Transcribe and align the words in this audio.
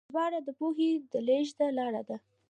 ژباړه 0.11 0.39
د 0.47 0.49
پوهې 0.59 0.91
د 1.11 1.13
لیږد 1.27 1.59
لاره 1.77 2.01
ده. 2.07 2.15